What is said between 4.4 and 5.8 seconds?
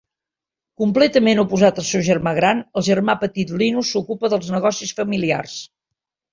negocis familiars.